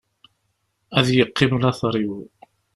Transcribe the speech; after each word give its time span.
Ad 0.97 1.07
yeqqim 1.15 1.51
later-iw. 1.61 2.13